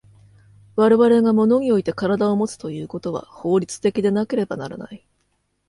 [0.77, 5.05] 我々が物において身体をもつということは法律的でなければならない。